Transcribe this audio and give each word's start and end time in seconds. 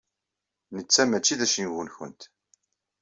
Netta 0.75 1.03
mačči 1.05 1.35
d 1.39 1.41
acengu-nkent. 1.45 2.21